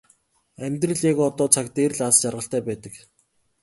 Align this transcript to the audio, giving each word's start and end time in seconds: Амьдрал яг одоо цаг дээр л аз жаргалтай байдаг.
Амьдрал 0.65 0.99
яг 1.11 1.17
одоо 1.27 1.47
цаг 1.55 1.65
дээр 1.75 1.91
л 1.97 2.01
аз 2.07 2.15
жаргалтай 2.23 2.61
байдаг. 2.67 2.93